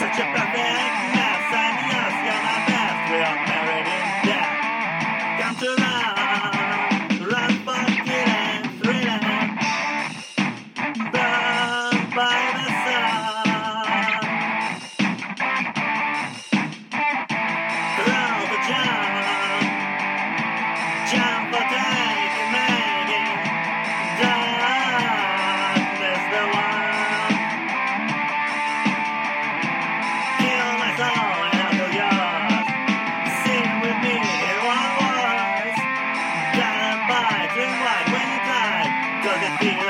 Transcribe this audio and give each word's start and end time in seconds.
such 0.00 0.18
a 0.18 0.24
perfect 0.32 0.56
man. 0.56 1.29
Cause 39.22 39.42
it 39.42 39.60
be. 39.60 39.89